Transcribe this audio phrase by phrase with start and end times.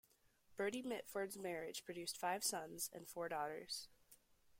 [0.57, 3.87] Bertie Mitford's marriage produced five sons and four daughters.